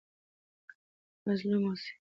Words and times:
مظلوم 1.25 1.61
مه 1.63 1.69
اوسئ. 1.71 1.91